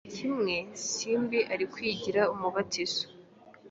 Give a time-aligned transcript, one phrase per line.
[0.07, 0.55] Igihe kimwe
[0.91, 3.03] Simbi ari kwigira umubatizo